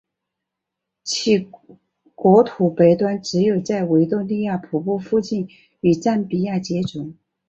[1.03, 1.47] 其
[2.15, 5.47] 国土北端只有在维多利亚瀑布附近
[5.81, 7.13] 与赞比亚接触。